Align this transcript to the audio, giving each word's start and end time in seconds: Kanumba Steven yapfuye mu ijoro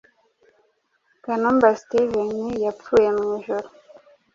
Kanumba 1.23 1.69
Steven 1.81 2.31
yapfuye 2.65 3.09
mu 3.17 3.23
ijoro 3.37 3.67